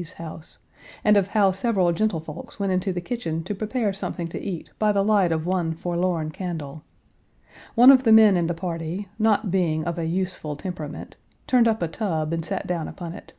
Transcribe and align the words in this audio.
V.'s 0.00 0.12
house, 0.14 0.56
and 1.04 1.18
of 1.18 1.26
how 1.28 1.52
several 1.52 1.92
gentlefolks 1.92 2.58
went 2.58 2.72
into 2.72 2.90
the 2.90 3.02
kitchen 3.02 3.44
to 3.44 3.54
prepare 3.54 3.92
something 3.92 4.28
to 4.28 4.40
eat 4.40 4.70
by 4.78 4.92
the 4.92 5.04
light 5.04 5.30
of 5.30 5.44
one 5.44 5.74
forlorn 5.74 6.30
candle. 6.30 6.82
One 7.74 7.90
of 7.90 8.04
the 8.04 8.10
men 8.12 8.34
in 8.34 8.46
the 8.46 8.54
party, 8.54 9.08
not 9.18 9.50
being 9.50 9.84
of 9.84 9.98
a 9.98 10.06
useful 10.06 10.56
temperament, 10.56 11.16
turned 11.46 11.68
up 11.68 11.82
a 11.82 11.86
tub 11.88 12.32
and 12.32 12.42
sat 12.42 12.66
down 12.66 12.88
upon 12.88 13.12
it. 13.12 13.34